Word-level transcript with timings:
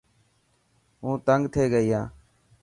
هون 1.03 1.15
تنگ 1.27 1.43
ٿيي 1.53 1.65
گئي 1.73 1.87
هان. 1.93 2.05